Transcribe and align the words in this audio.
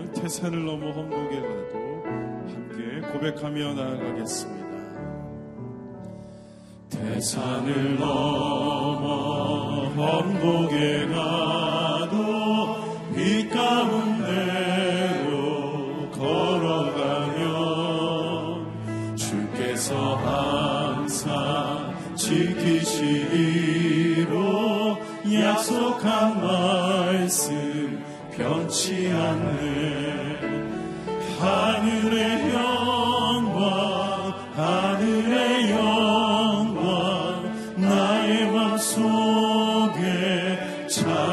찬양 0.00 0.12
태산을 0.12 0.64
넘어 0.64 0.90
험곡에 0.92 1.40
가도 1.40 2.02
함께 2.48 3.00
고백하며 3.12 3.74
나아가겠습니다. 3.74 4.70
태산을 6.90 7.98
넘어 7.98 9.88
험곡에 9.94 11.06
가 11.08 11.69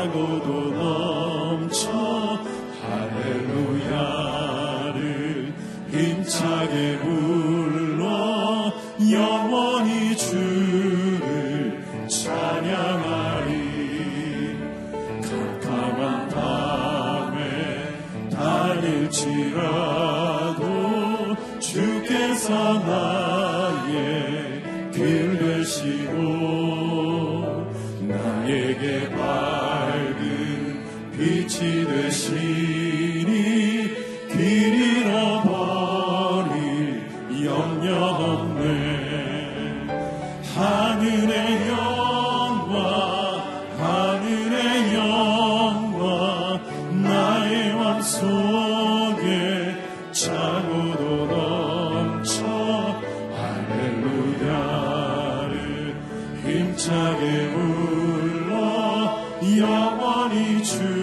맘 0.06 0.67
힘차게 56.78 57.50
불러. 57.52 59.28
영원히 59.58 60.64
주 60.64 60.97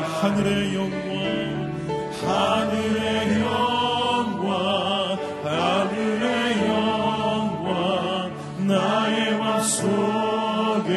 하늘의 0.00 0.74
영광 0.74 1.00
하늘의 2.22 3.40
영광 3.40 4.50
하늘의 5.44 6.68
영광 6.68 8.32
나의 8.66 9.38
맘속에 9.38 10.96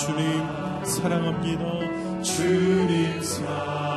주님 0.00 0.82
사랑합니다. 0.82 2.22
주님 2.22 3.20
사랑 3.22 3.89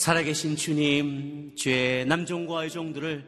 살아계신 0.00 0.56
주님, 0.56 1.54
주의 1.56 2.06
남종과 2.06 2.64
여종들을 2.64 3.22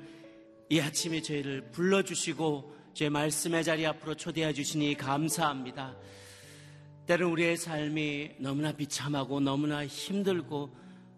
이 0.70 0.80
아침에 0.80 1.20
저희를 1.20 1.70
불러주시고 1.70 2.74
주의 2.94 3.10
말씀의 3.10 3.62
자리 3.62 3.84
앞으로 3.84 4.14
초대해 4.14 4.54
주시니 4.54 4.94
감사합니다. 4.94 5.94
때는 7.04 7.26
우리의 7.26 7.58
삶이 7.58 8.36
너무나 8.38 8.72
비참하고 8.72 9.40
너무나 9.40 9.86
힘들고 9.86 10.74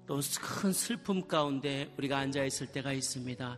또 0.09 0.21
큰 0.41 0.73
슬픔 0.73 1.29
가운데 1.29 1.89
우리가 1.99 2.19
앉아 2.19 2.45
있을 2.45 2.67
때가 2.67 2.93
있습니다. 2.93 3.57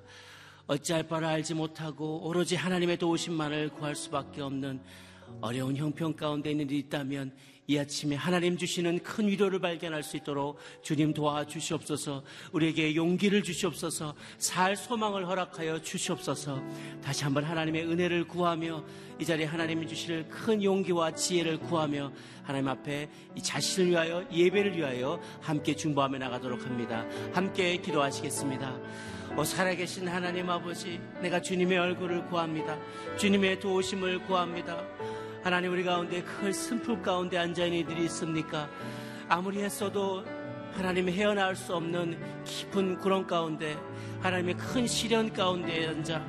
어찌할 0.66 1.08
바를 1.08 1.28
알지 1.28 1.54
못하고 1.54 2.28
오로지 2.28 2.56
하나님의 2.56 2.99
도우심만을 2.99 3.70
구할 3.70 3.96
수밖에 3.96 4.42
없는 4.42 4.82
어려운 5.40 5.75
형편 5.75 6.14
가운데 6.14 6.50
있는 6.50 6.66
일이 6.66 6.81
있다면 6.81 7.32
이 7.68 7.78
아침에 7.78 8.14
하나님 8.14 8.56
주시는 8.56 9.00
큰 9.00 9.26
위로를 9.26 9.58
발견할 9.58 10.02
수 10.02 10.16
있도록 10.16 10.58
주님 10.82 11.12
도와주시옵소서 11.12 12.22
우리에게 12.52 12.94
용기를 12.94 13.42
주시옵소서 13.42 14.14
살 14.38 14.76
소망을 14.76 15.26
허락하여 15.26 15.82
주시옵소서 15.82 16.62
다시 17.02 17.24
한번 17.24 17.44
하나님의 17.44 17.86
은혜를 17.86 18.28
구하며 18.28 18.84
이 19.18 19.24
자리에 19.24 19.46
하나님이 19.46 19.88
주실 19.88 20.28
큰 20.28 20.62
용기와 20.62 21.12
지혜를 21.12 21.58
구하며 21.58 22.12
하나님 22.42 22.68
앞에 22.68 23.08
이 23.34 23.42
자신을 23.42 23.90
위하여 23.90 24.24
예배를 24.30 24.76
위하여 24.76 25.20
함께 25.40 25.74
중보하며 25.74 26.18
나가도록 26.18 26.64
합니다. 26.64 27.04
함께 27.32 27.76
기도하시겠습니다. 27.78 28.78
오 29.36 29.44
살아계신 29.44 30.06
하나님 30.08 30.48
아버지 30.48 31.00
내가 31.20 31.42
주님의 31.42 31.78
얼굴을 31.78 32.26
구합니다. 32.26 32.78
주님의 33.18 33.60
도우심을 33.60 34.24
구합니다. 34.26 34.95
하나님 35.46 35.70
우리 35.70 35.84
가운데 35.84 36.25
큰 36.25 36.52
슬픔 36.52 37.00
가운데 37.00 37.38
앉아있는 37.38 37.78
이들이 37.78 38.06
있습니까? 38.06 38.69
아무리 39.28 39.62
했어도 39.62 40.25
하나님이 40.75 41.12
헤어나올 41.12 41.54
수 41.54 41.72
없는 41.76 42.19
깊은 42.43 42.98
구렁 42.98 43.28
가운데 43.28 43.78
하나님의 44.22 44.56
큰 44.56 44.88
시련 44.88 45.32
가운데 45.32 45.87
앉아 45.87 46.20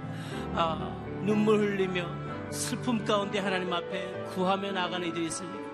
아, 0.54 0.96
눈물 1.26 1.58
흘리며 1.62 2.08
슬픔 2.52 3.04
가운데 3.04 3.40
하나님 3.40 3.74
앞에 3.74 4.26
구하며 4.36 4.74
나가는 4.74 5.08
이들이 5.08 5.26
있습니까? 5.26 5.68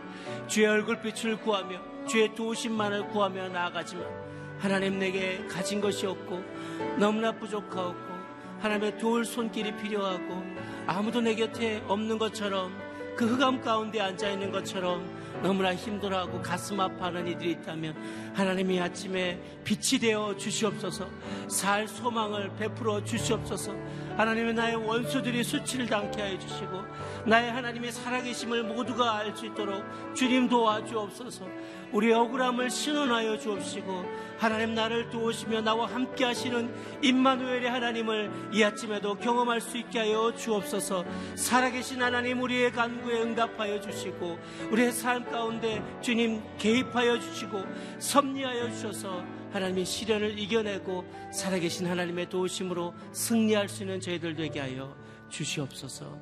주의 0.48 0.66
얼굴빛을 0.66 1.42
구하며 1.42 1.81
주의 2.07 2.34
도우심만을 2.34 3.10
구하며 3.10 3.50
나아가지만 3.50 4.07
하나님 4.57 5.00
내게 5.00 5.46
가진 5.48 5.81
것이 5.81 6.06
없고 6.06 6.42
너무나 6.98 7.34
부족하고 7.34 7.94
하나님의 8.62 9.00
도울 9.00 9.25
손길이 9.25 9.75
필요하고 9.75 10.42
아무도 10.88 11.19
내 11.19 11.36
곁에 11.36 11.84
없는 11.89 12.18
것처럼 12.18 12.83
그 13.15 13.25
흑암 13.25 13.62
가운데 13.62 14.00
앉아 14.00 14.30
있는 14.30 14.51
것처럼 14.51 15.24
너무나 15.42 15.75
힘들어하고 15.75 16.42
가슴 16.42 16.80
아파하는 16.80 17.27
이들이 17.27 17.51
있다면 17.51 18.33
하나님이 18.33 18.80
아침에 18.80 19.39
빛이 19.63 20.00
되어 20.00 20.36
주시옵소서 20.38 21.07
살 21.50 21.88
소망을 21.88 22.51
베풀어 22.56 23.04
주시옵소서 23.04 23.74
하나님의 24.15 24.54
나의 24.54 24.75
원수들이 24.75 25.44
수치를 25.44 25.88
당케 25.88 26.21
하여 26.21 26.39
주시고 26.39 26.81
나의 27.25 27.51
하나님의 27.51 27.92
살아계심을 27.92 28.63
모두가 28.63 29.18
알 29.18 29.33
수 29.36 29.48
있도록 29.48 29.83
주님 30.13 30.48
도와주옵소서 30.48 31.45
우리 31.94 32.12
억울함을 32.12 32.69
신원하여 32.69 33.38
주옵시고 33.38 34.04
하나님 34.38 34.74
나를 34.74 35.10
도우시며 35.10 35.62
나와 35.62 35.88
함께 35.88 36.25
하시는 36.25 36.74
임마누엘의 37.01 37.69
하나님을 37.69 38.50
이 38.51 38.63
아침에도 38.63 39.16
경험할 39.16 39.62
수 39.62 39.78
있게 39.78 40.00
하여 40.00 40.34
주옵소서 40.36 41.06
살아계신 41.36 42.01
하나님 42.01 42.42
우리의 42.42 42.72
간구에 42.72 43.22
응답하여 43.22 43.80
주시고 43.80 44.38
우리의 44.72 44.92
삶 44.92 45.24
가운데 45.24 45.81
주님 46.01 46.42
개입하여 46.57 47.19
주시고 47.19 47.62
섭리하여 48.00 48.72
주셔서 48.72 49.24
하나님의 49.54 49.86
시련을 49.86 50.39
이겨내고 50.39 51.06
살아계신 51.31 51.86
하나님의 51.86 52.28
도우심으로 52.28 52.94
승리할 53.12 53.69
수 53.69 53.84
있는 53.84 54.00
저희들 54.00 54.36
되게 54.36 54.60
하여 54.60 54.98
주시옵소서. 55.30 56.18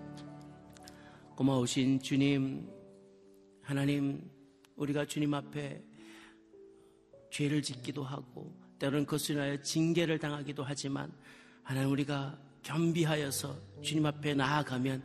고마우신 1.36 2.02
주님, 2.02 2.70
하나님, 3.62 4.22
우리가 4.82 5.06
주님 5.06 5.34
앞에 5.36 5.80
죄를 7.30 7.62
짓기도 7.62 8.04
하고 8.04 8.52
때로는 8.80 9.06
그것을 9.06 9.36
인하여 9.36 9.62
징계를 9.62 10.18
당하기도 10.18 10.64
하지만 10.64 11.12
하나님 11.62 11.92
우리가 11.92 12.40
겸비하여서 12.64 13.56
주님 13.84 14.08
앞에 14.08 14.34
나아가면 14.34 15.04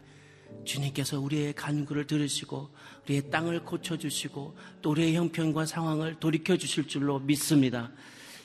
주님께서 0.64 1.20
우리의 1.20 1.52
간구를 1.52 2.06
들으시고 2.06 2.70
우리의 3.04 3.30
땅을 3.30 3.64
고쳐주시고 3.64 4.56
또 4.80 4.90
우리의 4.90 5.14
형편과 5.14 5.66
상황을 5.66 6.20
돌이켜주실 6.20 6.88
줄로 6.88 7.18
믿습니다. 7.18 7.92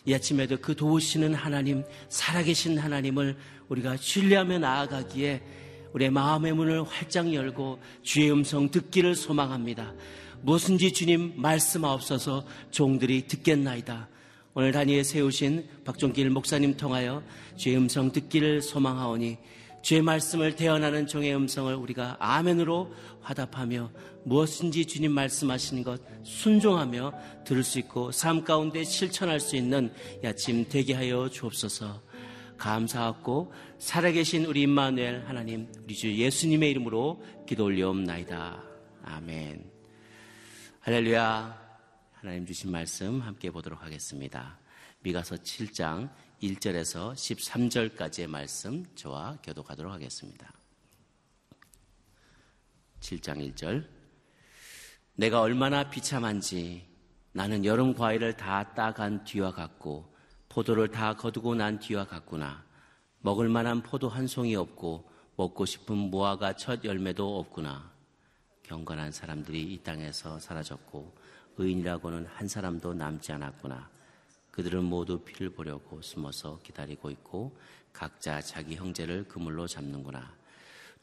이 0.05 0.13
아침에도 0.13 0.57
그 0.57 0.75
도우시는 0.75 1.33
하나님, 1.33 1.83
살아계신 2.09 2.77
하나님을 2.77 3.37
우리가 3.69 3.95
신뢰하며 3.95 4.59
나아가기에 4.59 5.41
우리의 5.93 6.11
마음의 6.11 6.53
문을 6.53 6.83
활짝 6.83 7.33
열고 7.33 7.79
주의 8.03 8.31
음성 8.31 8.69
듣기를 8.69 9.15
소망합니다. 9.15 9.93
무엇인지 10.41 10.93
주님 10.93 11.33
말씀하옵소서 11.35 12.45
종들이 12.71 13.27
듣겠나이다. 13.27 14.09
오늘 14.53 14.71
단위에 14.71 15.03
세우신 15.03 15.67
박종길 15.85 16.29
목사님 16.29 16.75
통하여 16.75 17.23
주의 17.55 17.77
음성 17.77 18.11
듣기를 18.11 18.61
소망하오니 18.61 19.37
주의 19.81 20.01
말씀을 20.01 20.55
대언하는 20.55 21.07
종의 21.07 21.35
음성을 21.35 21.73
우리가 21.73 22.17
아멘으로 22.19 22.93
화답하며 23.21 23.91
무엇인지 24.25 24.85
주님 24.85 25.11
말씀하시는 25.11 25.83
것 25.83 26.01
순종하며 26.23 27.13
들을 27.45 27.63
수 27.63 27.79
있고 27.79 28.11
삶 28.11 28.43
가운데 28.43 28.83
실천할 28.83 29.39
수 29.39 29.55
있는 29.55 29.91
야침 30.23 30.67
되게 30.69 30.93
하여 30.93 31.29
주옵소서. 31.29 32.10
감사하고 32.61 33.51
살아계신 33.79 34.45
우리 34.45 34.61
임마누엘 34.61 35.25
하나님 35.25 35.67
우리 35.83 35.95
주 35.95 36.13
예수님의 36.13 36.69
이름으로 36.69 37.23
기도 37.47 37.65
올려옵나이다. 37.65 38.63
아멘. 39.03 39.71
할렐루야. 40.81 41.59
하나님 42.13 42.45
주신 42.45 42.69
말씀 42.69 43.19
함께 43.21 43.49
보도록 43.49 43.81
하겠습니다. 43.81 44.59
미가서 44.99 45.37
7장 45.37 46.11
1절에서 46.43 47.13
13절까지의 47.13 48.27
말씀 48.27 48.85
저와 48.93 49.39
교도하도록 49.41 49.91
하겠습니다. 49.91 50.53
7장 52.99 53.55
1절 53.55 53.87
내가 55.15 55.41
얼마나 55.41 55.89
비참한지 55.89 56.87
나는 57.31 57.65
여름 57.65 57.95
과일을 57.95 58.37
다 58.37 58.75
따간 58.75 59.23
뒤와 59.23 59.51
같고 59.51 60.10
포도를 60.51 60.89
다 60.89 61.13
거두고 61.13 61.55
난 61.55 61.79
뒤와 61.79 62.03
같구나. 62.03 62.61
먹을 63.21 63.47
만한 63.47 63.81
포도 63.81 64.09
한 64.09 64.27
송이 64.27 64.53
없고 64.57 65.09
먹고 65.37 65.65
싶은 65.65 65.95
무화과 65.95 66.57
첫 66.57 66.83
열매도 66.83 67.39
없구나. 67.39 67.89
경건한 68.63 69.13
사람들이 69.13 69.61
이 69.61 69.77
땅에서 69.81 70.39
사라졌고 70.39 71.15
의인이라고는 71.57 72.25
한 72.25 72.49
사람도 72.49 72.93
남지 72.95 73.31
않았구나. 73.31 73.89
그들은 74.51 74.83
모두 74.83 75.19
피를 75.19 75.51
보려고 75.51 76.01
숨어서 76.01 76.59
기다리고 76.63 77.09
있고 77.11 77.57
각자 77.93 78.41
자기 78.41 78.75
형제를 78.75 79.29
그물로 79.29 79.67
잡는구나. 79.67 80.35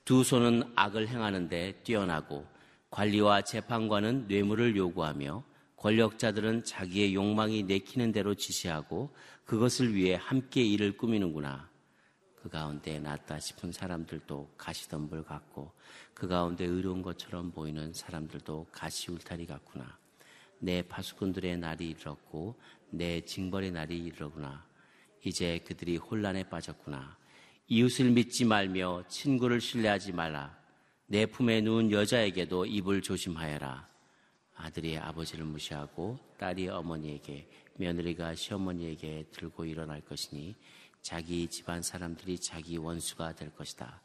두 0.05 0.25
손은 0.25 0.75
악을 0.77 1.09
행하는데 1.09 1.81
뛰어나고 1.85 2.47
관리와 2.91 3.41
재판관은 3.43 4.27
뇌물을 4.29 4.77
요구하며 4.77 5.43
권력자들은 5.79 6.65
자기의 6.65 7.15
욕망이 7.15 7.63
내키는 7.63 8.13
대로 8.13 8.35
지시하고 8.35 9.15
그것을 9.45 9.95
위해 9.95 10.19
함께 10.21 10.63
일을 10.63 10.97
꾸미는구나. 10.97 11.71
그 12.35 12.49
가운데 12.49 12.99
낫다 12.99 13.39
싶은 13.39 13.73
사람들도 13.73 14.55
가시덤불 14.57 15.25
같고 15.25 15.73
그 16.15 16.27
가운데 16.27 16.65
의로운 16.65 17.03
것처럼 17.03 17.53
보이는 17.53 17.93
사람들도 17.93 18.67
가시 18.73 19.11
울타리 19.11 19.47
같구나. 19.47 19.99
내 20.59 20.83
파수꾼들의 20.83 21.59
날이 21.59 21.91
이르렀고 21.91 22.57
내 22.91 23.21
징벌의 23.21 23.71
날이 23.71 23.99
이르구나. 23.99 24.67
이제 25.25 25.61
그들이 25.65 25.97
혼란에 25.97 26.43
빠졌구나. 26.49 27.17
이웃을 27.69 28.11
믿지 28.11 28.45
말며 28.45 29.05
친구를 29.09 29.61
신뢰하지 29.61 30.13
말라. 30.13 30.59
내 31.07 31.27
품에 31.27 31.61
누운 31.61 31.93
여자에게도 31.93 32.67
입을 32.67 33.03
조심하여라. 33.03 33.89
아들이 34.59 34.99
아버지를 34.99 35.45
무시하고 35.45 36.19
딸이 36.37 36.69
어머니에게 36.69 37.49
며느리가 37.77 38.35
시어머니에게 38.35 39.27
들고 39.31 39.65
일어날 39.65 40.01
것이니 40.01 40.57
자기 41.01 41.47
집안 41.47 41.81
사람들이 41.81 42.39
자기 42.41 42.77
원수가 42.77 43.37
될 43.37 43.55
것이다. 43.55 44.03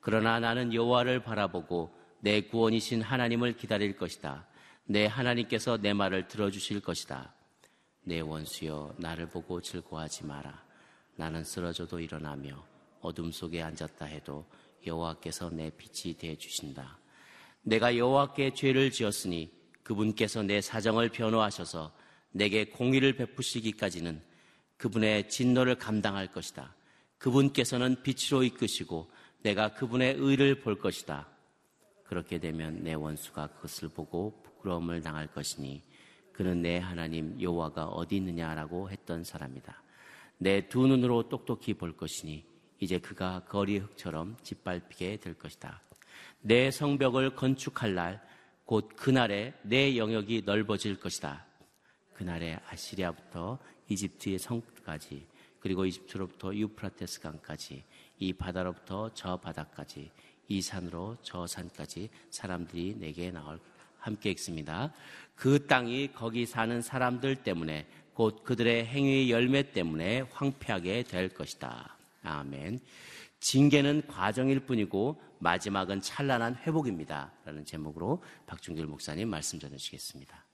그러나 0.00 0.38
나는 0.38 0.72
여호와를 0.72 1.22
바라보고 1.22 1.92
내 2.20 2.40
구원이신 2.42 3.02
하나님을 3.02 3.56
기다릴 3.56 3.96
것이다. 3.96 4.46
내 4.84 5.06
하나님께서 5.06 5.78
내 5.78 5.92
말을 5.92 6.28
들어주실 6.28 6.80
것이다. 6.80 7.34
내 8.04 8.20
원수여 8.20 8.94
나를 8.98 9.28
보고 9.28 9.60
즐거워하지 9.60 10.24
마라. 10.26 10.62
나는 11.16 11.42
쓰러져도 11.42 11.98
일어나며 11.98 12.64
어둠 13.00 13.32
속에 13.32 13.60
앉았다 13.60 14.04
해도 14.04 14.46
여호와께서 14.86 15.50
내 15.50 15.70
빛이 15.70 16.16
되어 16.16 16.36
주신다. 16.36 16.98
내가 17.62 17.96
여호와께 17.96 18.54
죄를 18.54 18.92
지었으니 18.92 19.57
그분께서 19.88 20.42
내 20.42 20.60
사정을 20.60 21.08
변호하셔서 21.08 21.94
내게 22.30 22.66
공의를 22.66 23.14
베푸시기까지는 23.14 24.20
그분의 24.76 25.30
진노를 25.30 25.76
감당할 25.76 26.30
것이다. 26.30 26.76
그분께서는 27.16 28.02
빛으로 28.02 28.42
이끄시고 28.42 29.10
내가 29.40 29.72
그분의 29.72 30.16
의를 30.18 30.60
볼 30.60 30.78
것이다. 30.78 31.26
그렇게 32.04 32.38
되면 32.38 32.82
내 32.84 32.92
원수가 32.92 33.46
그것을 33.46 33.88
보고 33.88 34.42
부끄러움을 34.42 35.00
당할 35.00 35.26
것이니 35.26 35.82
그는 36.34 36.60
내 36.60 36.76
하나님 36.76 37.40
여호와가 37.40 37.86
어디 37.86 38.16
있느냐라고 38.16 38.90
했던 38.90 39.24
사람이다. 39.24 39.82
내 40.36 40.68
두 40.68 40.86
눈으로 40.86 41.30
똑똑히 41.30 41.72
볼 41.72 41.96
것이니 41.96 42.44
이제 42.78 42.98
그가 42.98 43.44
거리 43.48 43.78
흙처럼 43.78 44.36
짓밟히게 44.42 45.16
될 45.16 45.32
것이다. 45.32 45.80
내 46.42 46.70
성벽을 46.70 47.34
건축할 47.34 47.94
날, 47.94 48.27
곧 48.68 48.90
그날에 48.96 49.54
내 49.62 49.96
영역이 49.96 50.42
넓어질 50.44 51.00
것이다. 51.00 51.42
그날에 52.12 52.60
아시리아부터 52.68 53.58
이집트의 53.88 54.38
성까지, 54.38 55.26
그리고 55.58 55.86
이집트로부터 55.86 56.54
유프라테스 56.54 57.22
강까지, 57.22 57.82
이 58.18 58.34
바다로부터 58.34 59.10
저 59.14 59.38
바다까지, 59.38 60.10
이 60.48 60.60
산으로 60.60 61.16
저 61.22 61.46
산까지 61.46 62.10
사람들이 62.28 62.96
내게 62.98 63.30
나올 63.30 63.58
함께 64.00 64.32
읽습니다. 64.32 64.92
그 65.34 65.66
땅이 65.66 66.12
거기 66.12 66.44
사는 66.44 66.82
사람들 66.82 67.36
때문에 67.36 67.86
곧 68.12 68.44
그들의 68.44 68.84
행위의 68.84 69.30
열매 69.30 69.72
때문에 69.72 70.26
황폐하게 70.30 71.04
될 71.04 71.30
것이다. 71.30 71.96
아멘. 72.22 72.80
징계는 73.40 74.02
과정일 74.08 74.60
뿐이고 74.60 75.18
마지막은 75.38 76.00
찬란한 76.00 76.56
회복입니다. 76.56 77.32
라는 77.44 77.64
제목으로 77.64 78.22
박준길 78.46 78.86
목사님 78.86 79.28
말씀 79.28 79.58
전해주시겠습니다. 79.58 80.44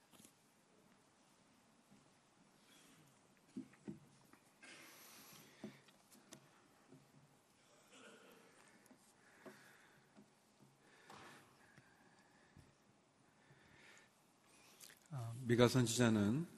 미가 15.45 15.67
선지자는 15.67 16.54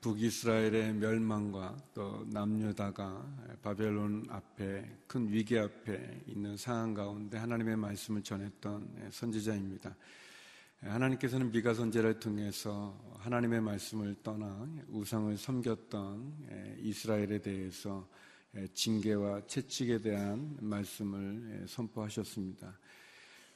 북이스라엘의 0.00 0.94
멸망과 0.94 1.76
또 1.94 2.24
남유다가 2.30 3.58
바벨론 3.60 4.24
앞에 4.28 4.98
큰 5.08 5.28
위기 5.28 5.58
앞에 5.58 6.22
있는 6.28 6.56
상황 6.56 6.94
가운데 6.94 7.38
하나님의 7.38 7.76
말씀을 7.76 8.22
전했던 8.22 9.10
선지자입니다. 9.10 9.96
하나님께서는 10.80 11.50
미가 11.50 11.74
선제를 11.74 12.20
통해서 12.20 12.96
하나님의 13.18 13.62
말씀을 13.62 14.14
떠나 14.22 14.68
우상을 14.88 15.36
섬겼던 15.36 16.78
이스라엘에 16.80 17.40
대해서 17.40 18.08
징계와 18.74 19.46
채찍에 19.48 20.00
대한 20.02 20.56
말씀을 20.60 21.64
선포하셨습니다. 21.66 22.78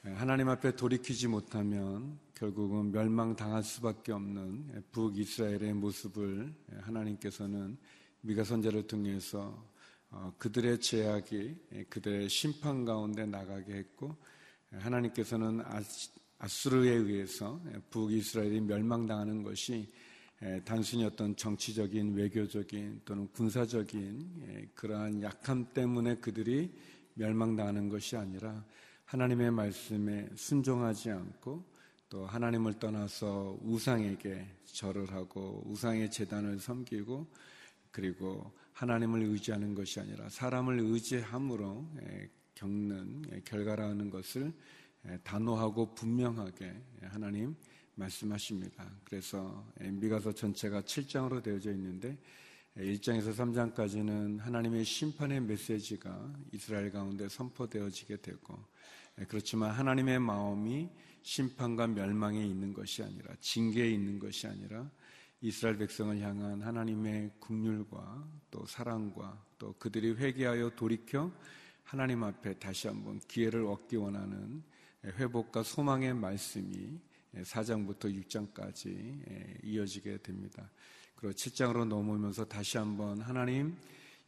하나님 0.04 0.48
앞에 0.48 0.76
돌이키지 0.76 1.26
못하면 1.26 2.20
결국은 2.34 2.92
멸망당할 2.92 3.64
수밖에 3.64 4.12
없는 4.12 4.84
북이스라엘의 4.92 5.74
모습을 5.74 6.54
하나님께서는 6.82 7.76
미가 8.20 8.44
선제를 8.44 8.86
통해서 8.86 9.66
어, 10.10 10.32
그들의 10.38 10.80
제약이 10.80 11.86
그들의 11.90 12.28
심판 12.28 12.84
가운데 12.84 13.26
나가게 13.26 13.74
했고 13.74 14.16
하나님께서는 14.70 15.62
아수르에 16.38 16.92
의해서 16.92 17.60
북이스라엘이 17.90 18.60
멸망당하는 18.60 19.42
것이 19.42 19.92
단순히 20.64 21.04
어떤 21.04 21.34
정치적인 21.34 22.14
외교적인 22.14 23.02
또는 23.04 23.26
군사적인 23.32 24.70
그러한 24.74 25.22
약함 25.22 25.66
때문에 25.74 26.16
그들이 26.18 26.72
멸망당하는 27.14 27.88
것이 27.88 28.16
아니라 28.16 28.64
하나님의 29.08 29.50
말씀에 29.52 30.28
순종하지 30.34 31.10
않고 31.10 31.64
또 32.10 32.26
하나님을 32.26 32.78
떠나서 32.78 33.58
우상에게 33.62 34.46
절을 34.66 35.10
하고 35.12 35.62
우상의 35.64 36.10
재단을 36.10 36.58
섬기고 36.58 37.26
그리고 37.90 38.52
하나님을 38.74 39.22
의지하는 39.22 39.74
것이 39.74 39.98
아니라 39.98 40.28
사람을 40.28 40.80
의지함으로 40.80 41.88
겪는 42.54 43.44
결과라는 43.46 44.10
것을 44.10 44.52
단호하고 45.24 45.94
분명하게 45.94 46.74
하나님 47.04 47.56
말씀하십니다. 47.94 48.90
그래서 49.04 49.66
미가서 49.80 50.32
전체가 50.32 50.82
7장으로 50.82 51.42
되어져 51.42 51.72
있는데 51.72 52.18
1장에서 52.78 53.34
3장까지는 53.34 54.38
하나님의 54.38 54.84
심판의 54.84 55.40
메시지가 55.40 56.32
이스라엘 56.52 56.92
가운데 56.92 57.28
선포되어지게 57.28 58.18
되고 58.18 58.64
그렇지만 59.26 59.72
하나님의 59.72 60.20
마음이 60.20 60.88
심판과 61.22 61.88
멸망에 61.88 62.44
있는 62.46 62.72
것이 62.72 63.02
아니라 63.02 63.34
징계에 63.40 63.90
있는 63.90 64.20
것이 64.20 64.46
아니라 64.46 64.88
이스라엘 65.40 65.76
백성을 65.76 66.20
향한 66.20 66.62
하나님의 66.62 67.32
국률과 67.40 68.28
또 68.50 68.64
사랑과 68.66 69.44
또 69.58 69.74
그들이 69.78 70.12
회개하여 70.12 70.70
돌이켜 70.76 71.32
하나님 71.82 72.22
앞에 72.22 72.60
다시 72.60 72.86
한번 72.86 73.18
기회를 73.26 73.64
얻기 73.66 73.96
원하는 73.96 74.62
회복과 75.04 75.64
소망의 75.64 76.14
말씀이 76.14 77.00
4장부터 77.34 78.04
6장까지 78.24 79.64
이어지게 79.64 80.18
됩니다. 80.18 80.70
그리고 81.20 81.34
7장으로 81.34 81.84
넘어오면서 81.84 82.44
다시 82.44 82.78
한번 82.78 83.20
하나님 83.20 83.76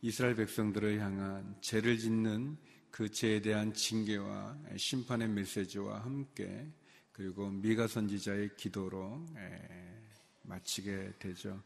이스라엘 0.02 0.34
백성들을 0.34 0.98
향한 0.98 1.54
죄를 1.60 1.96
짓는 1.96 2.56
그 2.90 3.08
죄에 3.08 3.40
대한 3.40 3.72
징계와 3.72 4.58
심판의 4.76 5.28
메시지와 5.28 6.00
함께 6.00 6.66
그리고 7.12 7.48
미가 7.48 7.86
선지자의 7.86 8.56
기도로 8.56 9.24
마치게 10.42 11.12
되죠. 11.20 11.62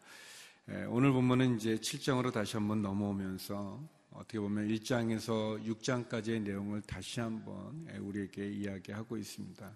오늘 0.90 1.11
본문은 1.12 1.57
이제 1.57 1.76
7장으로 1.76 2.31
다시 2.31 2.59
한번 2.59 2.83
넘어오면서 2.83 3.83
어떻게 4.11 4.38
보면 4.38 4.69
1장에서 4.69 5.64
6장까지의 5.64 6.43
내용을 6.43 6.83
다시 6.83 7.21
한번 7.21 7.88
우리에게 7.99 8.47
이야기하고 8.47 9.16
있습니다. 9.16 9.73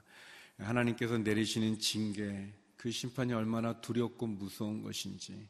하나님께서 0.58 1.16
내리시는 1.16 1.78
징계, 1.78 2.52
그 2.78 2.90
심판이 2.90 3.32
얼마나 3.34 3.78
두렵고 3.80 4.26
무서운 4.26 4.82
것인지, 4.82 5.46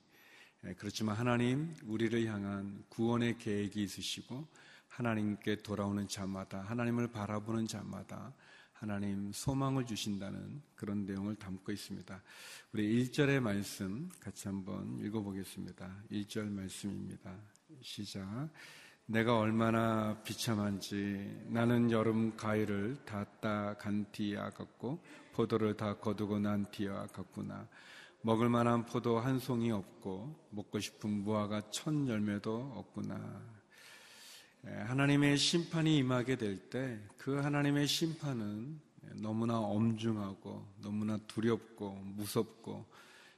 그렇지만 0.78 1.14
하나님, 1.14 1.73
우리를 1.85 2.26
향한 2.26 2.82
구원의 2.88 3.38
계획이 3.38 3.82
있으시고, 3.82 4.49
하나님께 4.88 5.62
돌아오는 5.62 6.08
자마다, 6.08 6.62
하나님을 6.62 7.08
바라보는 7.08 7.68
자마다 7.68 8.35
하나님 8.73 9.30
소망을 9.32 9.85
주신다는 9.85 10.62
그런 10.75 11.04
내용을 11.04 11.37
담고 11.37 11.70
있습니다. 11.70 12.23
우리 12.73 13.04
1절의 13.04 13.40
말씀 13.40 14.08
같이 14.20 14.49
한번 14.49 14.99
읽어보겠습니다. 14.99 16.04
1절 16.11 16.49
말씀입니다. 16.49 17.37
시작. 17.82 18.49
내가 19.11 19.38
얼마나 19.38 20.21
비참한지 20.23 21.45
나는 21.47 21.91
여름 21.91 22.37
가위를 22.37 22.99
다 23.07 23.25
따간 23.41 24.05
뒤에 24.12 24.37
아깝고 24.37 25.03
포도를 25.33 25.77
다 25.79 25.95
거두고 25.97 26.38
난 26.38 26.67
뒤에 26.71 26.91
아깝구나. 26.91 27.67
먹을 28.21 28.50
만한 28.50 28.85
포도 28.85 29.19
한 29.19 29.38
송이 29.38 29.71
없고 29.71 30.49
먹고 30.50 30.79
싶은 30.79 31.09
무화과 31.25 31.71
천 31.71 32.07
열매도 32.07 32.73
없구나. 32.77 33.19
예, 34.67 34.71
하나님의 34.83 35.38
심판이 35.38 35.97
임하게 35.99 36.37
될 36.37 36.69
때 36.69 37.00
그 37.17 37.37
하나님의 37.41 37.87
심판은 37.87 38.79
너무나 39.23 39.59
엄중하고 39.59 40.67
너무나 40.83 41.17
두렵고 41.29 41.95
무섭고 41.95 42.85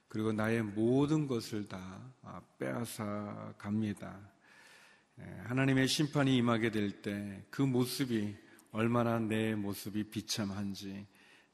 그리고 0.09 0.33
나의 0.33 0.63
모든 0.63 1.27
것을 1.27 1.65
다 1.69 2.01
아, 2.23 2.41
빼앗아 2.59 3.53
갑니다. 3.57 4.19
예, 5.21 5.41
하나님의 5.43 5.87
심판이 5.87 6.35
임하게 6.37 6.71
될 6.71 7.01
때 7.01 7.43
그 7.49 7.61
모습이 7.61 8.35
얼마나 8.71 9.19
내 9.19 9.55
모습이 9.55 10.09
비참한지 10.09 11.05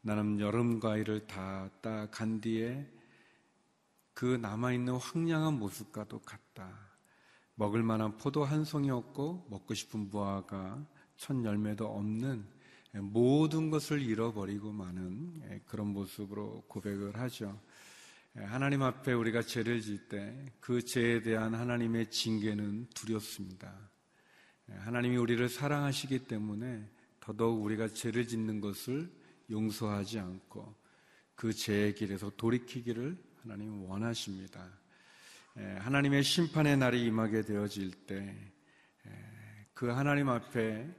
나는 0.01 0.39
여름 0.39 0.79
과일을 0.79 1.27
다 1.27 1.69
따 1.81 2.07
간 2.11 2.39
뒤에 2.41 2.87
그 4.13 4.25
남아있는 4.37 4.95
황량한 4.95 5.59
모습과도 5.59 6.19
같다. 6.19 6.87
먹을 7.55 7.83
만한 7.83 8.17
포도 8.17 8.43
한 8.45 8.63
송이 8.63 8.89
없고 8.89 9.47
먹고 9.49 9.73
싶은 9.73 10.09
무화과 10.09 10.85
첫 11.17 11.43
열매도 11.43 11.85
없는 11.87 12.45
모든 12.93 13.69
것을 13.69 14.01
잃어버리고 14.01 14.71
마는 14.71 15.63
그런 15.65 15.87
모습으로 15.87 16.63
고백을 16.67 17.17
하죠. 17.17 17.59
하나님 18.45 18.83
앞에 18.83 19.13
우리가 19.13 19.41
죄를 19.41 19.81
질 19.81 20.07
때 20.09 20.33
그 20.59 20.81
죄에 20.83 21.21
대한 21.23 21.55
하나님의 21.55 22.11
징계는 22.11 22.87
두렵습니다. 22.93 23.73
하나님이 24.67 25.17
우리를 25.17 25.47
사랑하시기 25.49 26.27
때문에 26.27 26.89
더더욱 27.19 27.63
우리가 27.63 27.87
죄를 27.87 28.27
짓는 28.27 28.59
것을 28.61 29.09
용서하지 29.49 30.19
않고 30.19 30.75
그 31.35 31.53
죄의 31.53 31.95
길에서 31.95 32.31
돌이키기를 32.35 33.17
하나님 33.41 33.83
원하십니다. 33.83 34.69
하나님의 35.55 36.23
심판의 36.23 36.77
날이 36.77 37.05
임하게 37.05 37.43
되어질 37.43 37.91
때 38.05 38.35
그 39.73 39.85
하나님 39.89 40.27
앞에 40.27 40.89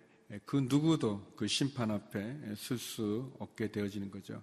그 0.47 0.57
누구도 0.69 1.35
그 1.37 1.49
심판 1.49 1.91
앞에 1.91 2.55
쓸수 2.55 3.35
없게 3.41 3.73
되어지는 3.73 4.09
거죠. 4.09 4.41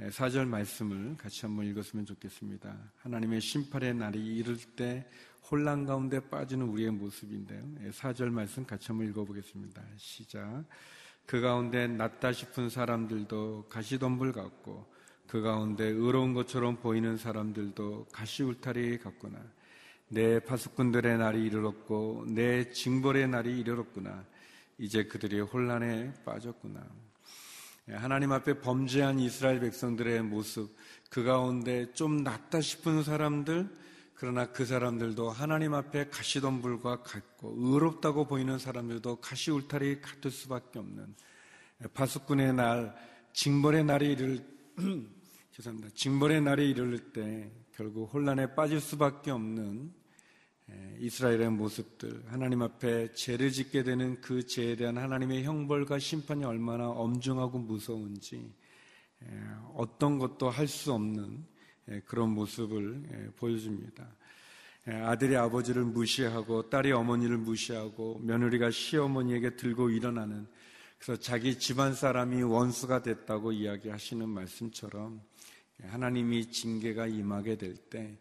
4절 0.00 0.46
말씀을 0.46 1.16
같이 1.16 1.42
한번 1.46 1.66
읽었으면 1.66 2.06
좋겠습니다. 2.06 2.92
하나님의 2.96 3.40
심판의 3.40 3.94
날이 3.94 4.36
이를 4.36 4.56
때 4.76 5.06
혼란 5.50 5.84
가운데 5.84 6.20
빠지는 6.20 6.66
우리의 6.66 6.90
모습인데요. 6.90 7.62
4절 7.90 8.30
말씀 8.30 8.64
같이 8.64 8.88
한번 8.88 9.08
읽어보겠습니다. 9.08 9.82
시작. 9.96 10.64
그 11.26 11.40
가운데 11.40 11.86
낫다 11.86 12.32
싶은 12.32 12.68
사람들도 12.68 13.66
가시덤불 13.68 14.32
같고 14.32 14.90
그 15.26 15.40
가운데 15.40 15.84
의로운 15.84 16.34
것처럼 16.34 16.76
보이는 16.76 17.16
사람들도 17.16 18.08
가시 18.12 18.42
울타리 18.42 18.98
같구나. 18.98 19.40
내 20.08 20.40
파수꾼들의 20.40 21.16
날이 21.16 21.46
이르렀고 21.46 22.26
내 22.28 22.70
징벌의 22.70 23.28
날이 23.28 23.58
이르렀구나. 23.60 24.26
이제 24.78 25.04
그들이 25.04 25.40
혼란에 25.40 26.12
빠졌구나. 26.24 26.86
하나님 27.88 28.32
앞에 28.32 28.60
범죄한 28.60 29.18
이스라엘 29.18 29.60
백성들의 29.60 30.22
모습, 30.22 30.74
그 31.10 31.24
가운데 31.24 31.92
좀 31.92 32.22
낫다 32.22 32.60
싶은 32.60 33.02
사람들, 33.02 33.68
그러나 34.14 34.46
그 34.46 34.64
사람들도 34.64 35.30
하나님 35.30 35.74
앞에 35.74 36.08
가시덤 36.08 36.62
불과 36.62 37.02
같고 37.02 37.54
의롭다고 37.56 38.26
보이는 38.26 38.56
사람들도 38.56 39.16
가시 39.16 39.50
울타리 39.50 40.00
같을 40.00 40.30
수밖에 40.30 40.78
없는 40.78 41.16
파수꾼의 41.92 42.54
날, 42.54 42.94
징벌의 43.32 43.84
날이 43.84 44.12
이를 44.12 44.46
죄송합니다. 45.50 45.90
징벌의 45.94 46.40
날이 46.40 46.70
이르를 46.70 47.12
때 47.12 47.50
결국 47.74 48.14
혼란에 48.14 48.54
빠질 48.54 48.80
수밖에 48.80 49.32
없는 49.32 49.92
이스라엘의 50.98 51.50
모습들, 51.50 52.22
하나님 52.28 52.62
앞에 52.62 53.12
죄를 53.12 53.50
짓게 53.50 53.82
되는 53.82 54.20
그 54.20 54.46
죄에 54.46 54.76
대한 54.76 54.98
하나님의 54.98 55.44
형벌과 55.44 55.98
심판이 55.98 56.44
얼마나 56.44 56.88
엄중하고 56.88 57.58
무서운지 57.58 58.52
어떤 59.74 60.18
것도 60.18 60.50
할 60.50 60.68
수 60.68 60.92
없는 60.92 61.44
그런 62.06 62.30
모습을 62.30 63.32
보여줍니다. 63.36 64.06
아들이 65.04 65.36
아버지를 65.36 65.84
무시하고 65.84 66.68
딸이 66.70 66.92
어머니를 66.92 67.38
무시하고 67.38 68.20
며느리가 68.20 68.70
시어머니에게 68.70 69.56
들고 69.56 69.90
일어나는 69.90 70.46
그래서 70.98 71.20
자기 71.20 71.58
집안 71.58 71.94
사람이 71.94 72.42
원수가 72.42 73.02
됐다고 73.02 73.52
이야기하시는 73.52 74.28
말씀처럼 74.28 75.20
하나님이 75.82 76.50
징계가 76.50 77.06
임하게 77.08 77.56
될 77.58 77.74
때 77.90 78.18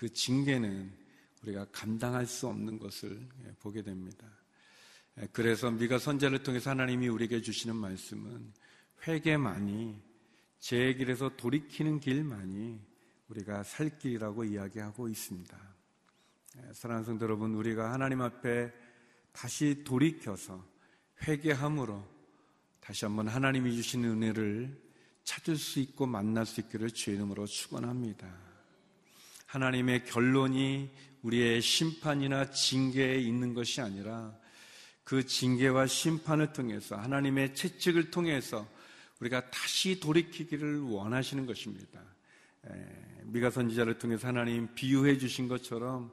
그 0.00 0.08
징계는 0.08 0.90
우리가 1.42 1.66
감당할 1.72 2.26
수 2.26 2.46
없는 2.48 2.78
것을 2.78 3.28
보게 3.60 3.82
됩니다. 3.82 4.26
그래서 5.32 5.70
미가 5.70 5.98
선제를 5.98 6.42
통해서 6.42 6.70
하나님이 6.70 7.08
우리에게 7.08 7.40
주시는 7.40 7.76
말씀은 7.76 8.52
회개만이 9.06 10.00
제 10.58 10.94
길에서 10.94 11.36
돌이키는 11.36 12.00
길만이 12.00 12.80
우리가 13.28 13.62
살 13.62 13.98
길이라고 13.98 14.44
이야기하고 14.44 15.08
있습니다. 15.08 15.58
사랑하는 16.72 17.06
성도 17.06 17.24
여러분, 17.24 17.54
우리가 17.54 17.92
하나님 17.92 18.20
앞에 18.20 18.72
다시 19.32 19.82
돌이켜서 19.84 20.62
회개함으로 21.22 22.06
다시 22.80 23.04
한번 23.04 23.28
하나님이 23.28 23.74
주신 23.76 24.04
은혜를 24.04 24.90
찾을 25.22 25.56
수 25.56 25.80
있고 25.80 26.06
만날 26.06 26.44
수 26.44 26.60
있기를 26.60 26.90
주의 26.90 27.16
이름으로 27.16 27.46
축원합니다. 27.46 28.28
하나님의 29.46 30.04
결론이 30.04 30.90
우리의 31.22 31.60
심판이나 31.60 32.50
징계에 32.50 33.16
있는 33.16 33.54
것이 33.54 33.80
아니라 33.80 34.34
그 35.04 35.26
징계와 35.26 35.86
심판을 35.86 36.52
통해서 36.52 36.96
하나님의 36.96 37.54
채찍을 37.54 38.10
통해서 38.10 38.66
우리가 39.20 39.50
다시 39.50 40.00
돌이키기를 40.00 40.80
원하시는 40.80 41.46
것입니다. 41.46 42.00
미가 43.24 43.50
선지자를 43.50 43.98
통해서 43.98 44.28
하나님 44.28 44.68
비유해 44.74 45.18
주신 45.18 45.48
것처럼 45.48 46.10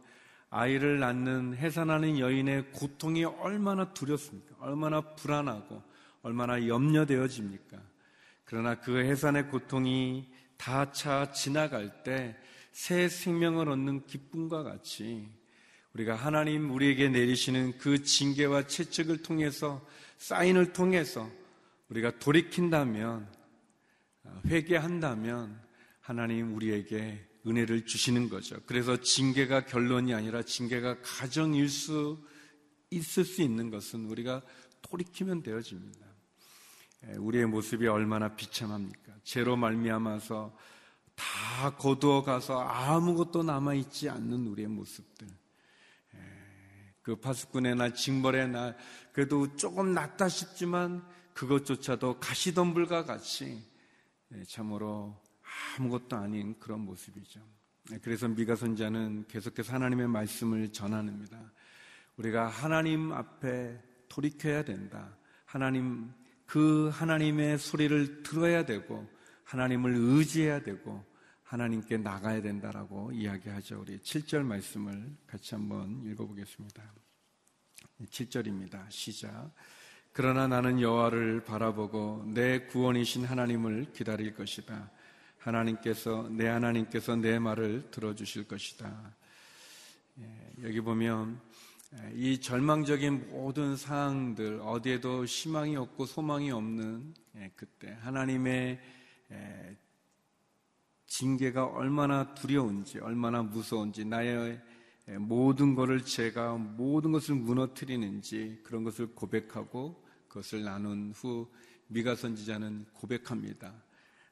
아이를 0.49 0.99
낳는 0.99 1.55
해산하는 1.55 2.19
여인의 2.19 2.71
고통이 2.71 3.25
얼마나 3.25 3.93
두렵습니까? 3.93 4.55
얼마나 4.59 5.01
불안하고 5.01 5.83
얼마나 6.21 6.67
염려되어집니까? 6.67 7.77
그러나 8.45 8.79
그 8.79 8.97
해산의 8.97 9.49
고통이 9.49 10.27
다 10.57 10.91
차 10.91 11.31
지나갈 11.31 12.03
때 12.03 12.35
새 12.77 13.09
생명을 13.09 13.69
얻는 13.69 14.05
기쁨과 14.05 14.61
같이 14.61 15.27
우리가 15.93 16.13
하나님 16.13 16.69
우리에게 16.69 17.09
내리시는 17.09 17.79
그 17.79 18.03
징계와 18.03 18.67
채찍을 18.67 19.23
통해서 19.23 19.83
사인을 20.19 20.73
통해서 20.73 21.27
우리가 21.89 22.19
돌이킨다면 22.19 23.27
회개한다면 24.45 25.59
하나님 26.01 26.53
우리에게 26.53 27.27
은혜를 27.47 27.87
주시는 27.87 28.29
거죠. 28.29 28.57
그래서 28.67 29.01
징계가 29.01 29.65
결론이 29.65 30.13
아니라 30.13 30.43
징계가 30.43 31.01
가정일 31.01 31.69
수 31.69 32.23
있을 32.91 33.25
수 33.25 33.41
있는 33.41 33.71
것은 33.71 34.05
우리가 34.05 34.43
돌이키면 34.83 35.41
되어집니다. 35.41 36.05
우리의 37.17 37.47
모습이 37.47 37.87
얼마나 37.87 38.35
비참합니까? 38.35 39.13
죄로 39.23 39.57
말미암아서 39.57 40.55
다 41.17 41.75
거두어 41.75 42.23
가서 42.23 42.61
아무것도 42.61 43.43
남아 43.43 43.73
있지 43.73 44.09
않는 44.09 44.47
우리의 44.47 44.69
모습들. 44.69 45.27
그 47.01 47.15
파수꾼의 47.15 47.75
날, 47.75 47.93
징벌의 47.93 48.49
날, 48.49 48.77
그래도 49.11 49.55
조금 49.55 49.93
낫다 49.93 50.29
싶지만 50.29 51.03
그것조차도 51.33 52.19
가시덤불과 52.19 53.05
같이 53.05 53.63
참으로 54.47 55.19
아무것도 55.77 56.17
아닌 56.17 56.59
그런 56.59 56.81
모습이죠. 56.81 57.39
그래서 58.01 58.27
미가 58.27 58.55
선자는 58.55 59.25
계속해서 59.27 59.73
하나님의 59.73 60.09
말씀을 60.09 60.73
전하는니다 60.73 61.39
우리가 62.17 62.47
하나님 62.47 63.13
앞에 63.13 63.81
돌이켜야 64.09 64.63
된다. 64.63 65.15
하나님 65.45 66.11
그 66.45 66.89
하나님의 66.89 67.57
소리를 67.57 68.23
들어야 68.23 68.65
되고 68.65 69.07
하나님을 69.47 69.95
의지해야 69.95 70.61
되고 70.61 71.03
하나님께 71.43 71.97
나가야 71.97 72.41
된다라고 72.41 73.13
이야기하죠. 73.13 73.79
우리 73.79 73.97
7절 73.99 74.43
말씀을 74.43 75.15
같이 75.25 75.55
한번 75.55 76.03
읽어보겠습니다. 76.05 76.83
7절입니다. 78.03 78.91
시작. 78.91 79.53
그러나 80.11 80.47
나는 80.47 80.81
여호와를 80.81 81.45
바라보고 81.45 82.25
내 82.33 82.65
구원이신 82.65 83.23
하나님을 83.23 83.93
기다릴 83.93 84.35
것이다. 84.35 84.91
하나님께서 85.37 86.27
내 86.29 86.47
하나님께서 86.47 87.15
내 87.15 87.39
말을 87.39 87.89
들어주실 87.91 88.49
것이다. 88.49 89.15
예, 90.19 90.53
여기 90.63 90.81
보면 90.81 91.39
이 92.13 92.41
절망적인 92.41 93.29
모든 93.29 93.77
상황들 93.77 94.59
어디에도 94.61 95.23
희망이 95.23 95.77
없고 95.77 96.05
소망이 96.05 96.51
없는 96.51 97.13
예, 97.37 97.51
그때 97.55 97.95
하나님의 98.01 98.96
징계가 101.05 101.65
얼마나 101.65 102.33
두려운지 102.33 102.99
얼마나 102.99 103.41
무서운지 103.41 104.05
나의 104.05 104.61
모든 105.19 105.73
것을 105.73 106.03
제가 106.03 106.55
모든 106.55 107.11
것을 107.11 107.35
무너뜨리는지 107.35 108.61
그런 108.63 108.83
것을 108.83 109.15
고백하고 109.15 110.05
그것을 110.27 110.63
나눈 110.63 111.13
후 111.15 111.49
미가 111.87 112.15
선지자는 112.15 112.85
고백합니다. 112.93 113.73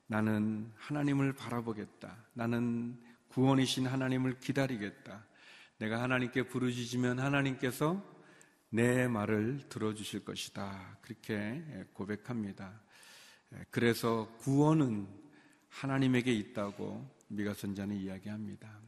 나는 0.07 0.71
하나님을 0.75 1.33
바라보겠다. 1.33 2.25
나는 2.33 3.01
구원이신 3.29 3.87
하나님을 3.87 4.39
기다리겠다. 4.39 5.25
내가 5.77 6.01
하나님께 6.01 6.43
부르짖으면 6.43 7.19
하나님께서 7.19 8.03
내 8.69 9.07
말을 9.07 9.67
들어주실 9.69 10.25
것이다. 10.25 10.97
그렇게 11.01 11.85
고백합니다. 11.93 12.81
그래서 13.69 14.27
구원은 14.39 15.07
하나님에게 15.69 16.33
있다고 16.33 17.09
미가 17.27 17.53
선자는 17.53 17.95
이야기합니다. 17.97 18.79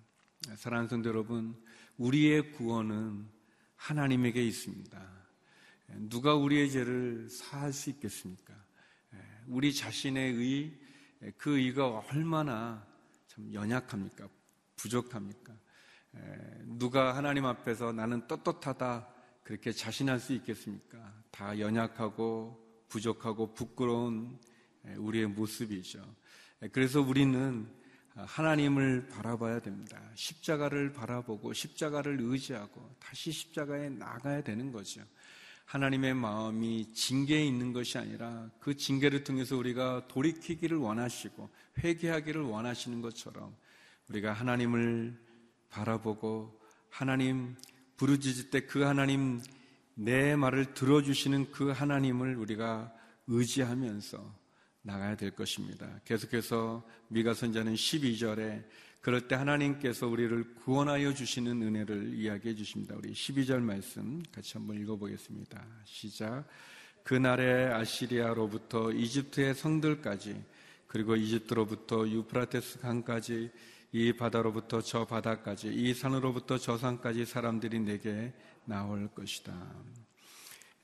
사랑하는 0.55 0.87
성도 0.87 1.09
여러분, 1.09 1.55
우리의 1.97 2.53
구원은 2.53 3.27
하나님에게 3.75 4.43
있습니다. 4.45 5.17
누가 6.09 6.35
우리의 6.35 6.71
죄를 6.71 7.29
사할 7.29 7.73
수 7.73 7.89
있겠습니까? 7.89 8.53
우리 9.47 9.73
자신의 9.73 10.33
의, 10.33 10.79
그 11.37 11.57
의가 11.57 11.87
얼마나 12.11 12.85
참 13.27 13.51
연약합니까? 13.53 14.27
부족합니까? 14.75 15.53
누가 16.65 17.15
하나님 17.15 17.45
앞에서 17.45 17.91
나는 17.91 18.27
떳떳하다 18.27 19.07
그렇게 19.43 19.71
자신할 19.71 20.19
수 20.19 20.33
있겠습니까? 20.33 21.13
다 21.31 21.57
연약하고 21.57 22.85
부족하고 22.89 23.53
부끄러운 23.53 24.39
우리의 24.97 25.27
모습이죠. 25.27 25.99
그래서 26.71 27.01
우리는 27.01 27.67
하나님을 28.15 29.09
바라봐야 29.09 29.59
됩니다. 29.59 30.01
십자가를 30.15 30.93
바라보고 30.93 31.53
십자가를 31.53 32.17
의지하고 32.19 32.95
다시 32.99 33.31
십자가에 33.31 33.89
나가야 33.89 34.41
되는 34.41 34.71
거죠. 34.71 35.01
하나님의 35.65 36.13
마음이 36.13 36.93
징계에 36.93 37.45
있는 37.45 37.73
것이 37.73 37.97
아니라 37.97 38.49
그 38.59 38.75
징계를 38.75 39.23
통해서 39.23 39.57
우리가 39.57 40.07
돌이키기를 40.07 40.77
원하시고 40.77 41.49
회개하기를 41.79 42.41
원하시는 42.41 43.01
것처럼 43.01 43.55
우리가 44.09 44.33
하나님을 44.33 45.19
바라보고 45.69 46.59
하나님 46.89 47.55
부르짖을 47.97 48.49
때 48.49 48.61
그 48.61 48.81
하나님 48.81 49.41
내 49.93 50.35
말을 50.35 50.73
들어주시는 50.73 51.51
그 51.51 51.69
하나님을 51.71 52.35
우리가 52.37 52.93
의지하면서 53.27 54.46
나가야 54.87 55.17
될 55.17 55.31
것입니다. 55.31 55.85
계속해서 56.05 56.81
미가 57.09 57.33
선자는 57.33 57.75
12절에 57.75 58.63
그럴 59.01 59.27
때 59.27 59.35
하나님께서 59.35 60.07
우리를 60.07 60.55
구원하여 60.55 61.13
주시는 61.13 61.61
은혜를 61.61 62.13
이야기해 62.15 62.55
주십니다. 62.55 62.95
우리 62.97 63.11
12절 63.11 63.59
말씀 63.59 64.23
같이 64.31 64.53
한번 64.53 64.81
읽어보겠습니다. 64.81 65.63
시작. 65.83 66.45
그날에 67.03 67.67
아시리아로부터 67.67 68.91
이집트의 68.91 69.55
성들까지 69.55 70.41
그리고 70.87 71.15
이집트로부터 71.15 72.07
유프라테스 72.07 72.79
강까지 72.79 73.51
이 73.91 74.13
바다로부터 74.13 74.81
저 74.81 75.05
바다까지 75.05 75.67
이 75.67 75.93
산으로부터 75.93 76.57
저 76.57 76.77
산까지 76.77 77.25
사람들이 77.25 77.79
내게 77.79 78.33
나올 78.65 79.07
것이다. 79.13 79.53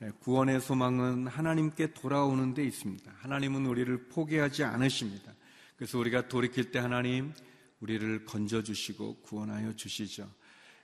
예, 0.04 0.12
구원의 0.20 0.60
소망은 0.60 1.26
하나님께 1.28 1.94
돌아오는 1.94 2.52
데 2.52 2.62
있습니다. 2.64 3.10
하나님은 3.20 3.64
우리를 3.64 4.08
포기하지 4.08 4.64
않으십니다. 4.64 5.32
그래서 5.76 5.98
우리가 5.98 6.28
돌이킬 6.28 6.70
때 6.70 6.78
하나님 6.78 7.32
우리를 7.80 8.24
건져 8.26 8.62
주시고 8.62 9.22
구원하여 9.22 9.74
주시죠. 9.74 10.30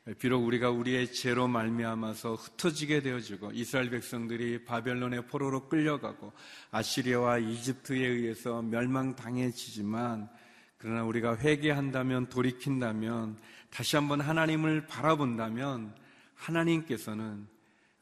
예, 0.09 0.15
비록 0.15 0.47
우리가 0.47 0.71
우리의 0.71 1.13
죄로 1.13 1.49
말미암아서 1.49 2.35
흩어지게 2.35 3.03
되어지고 3.03 3.53
이스라엘 3.53 3.91
백성들이 3.91 4.65
바벨론의 4.65 5.27
포로로 5.27 5.69
끌려가고 5.69 6.33
아시리아와 6.71 7.39
이집트에 7.39 8.07
의해서 8.07 8.63
멸망당해지지만 8.63 10.31
그러나 10.79 11.05
우리가 11.05 11.37
회개한다면 11.37 12.31
돌이킨다면 12.31 13.37
다시 13.69 13.97
한번 13.97 14.23
하나님을 14.23 14.87
바라본다면 14.87 15.95
하나님께서는 16.37 17.47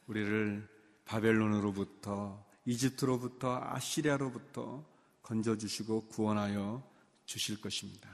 우리를 0.07 0.78
바벨론으로부터 1.09 2.47
이집트로부터 2.67 3.61
아시리아로부터 3.65 4.85
건져주시고 5.23 6.09
구원하여 6.09 6.87
주실 7.25 7.61
것입니다. 7.61 8.11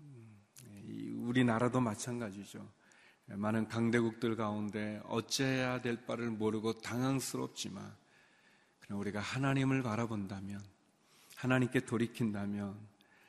음, 0.00 1.24
우리나라도 1.28 1.80
마찬가지죠. 1.80 2.68
많은 3.26 3.68
강대국들 3.68 4.36
가운데 4.36 5.00
어째야 5.06 5.80
될 5.80 6.04
바를 6.04 6.30
모르고 6.30 6.80
당황스럽지만 6.80 7.96
그냥 8.80 9.00
우리가 9.00 9.20
하나님을 9.20 9.82
바라본다면 9.82 10.62
하나님께 11.36 11.80
돌이킨다면 11.80 12.76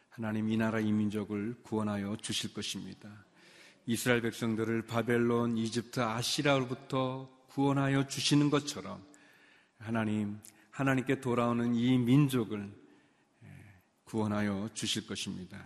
하나님 0.10 0.50
이 0.50 0.58
나라 0.58 0.80
이 0.80 0.92
민족을 0.92 1.56
구원하여 1.64 2.18
주실 2.18 2.54
것입니다. 2.54 3.26
이스라엘 3.86 4.22
백성들을 4.22 4.88
바벨론, 4.88 5.58
이집트, 5.58 6.00
아시라로부터 6.00 7.35
구원하여 7.56 8.06
주시는 8.06 8.50
것처럼 8.50 9.02
하나님, 9.78 10.42
하나님께 10.72 11.22
돌아오는 11.22 11.74
이 11.74 11.98
민족을 11.98 12.70
구원하여 14.04 14.70
주실 14.74 15.08
것입니다. 15.08 15.66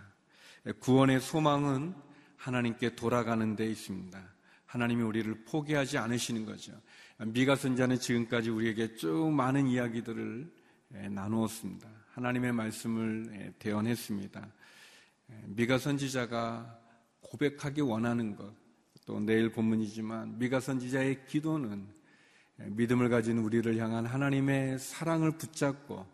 구원의 0.78 1.20
소망은 1.20 1.96
하나님께 2.36 2.94
돌아가는 2.94 3.56
데 3.56 3.66
있습니다. 3.66 4.22
하나님이 4.66 5.02
우리를 5.02 5.44
포기하지 5.46 5.98
않으시는 5.98 6.46
거죠. 6.46 6.80
미가 7.18 7.56
선자는 7.56 7.98
지금까지 7.98 8.50
우리에게 8.50 8.94
쭉 8.94 9.32
많은 9.32 9.66
이야기들을 9.66 10.48
나누었습니다. 11.10 11.88
하나님의 12.12 12.52
말씀을 12.52 13.52
대언했습니다. 13.58 14.48
미가 15.46 15.78
선지자가 15.78 16.78
고백하기 17.22 17.80
원하는 17.80 18.36
것, 18.36 18.59
또 19.10 19.18
내일 19.18 19.50
본문이지만 19.50 20.38
미가 20.38 20.60
선지자의 20.60 21.26
기도는 21.26 21.84
믿음을 22.58 23.08
가진 23.08 23.38
우리를 23.38 23.76
향한 23.78 24.06
하나님의 24.06 24.78
사랑을 24.78 25.36
붙잡고 25.36 26.06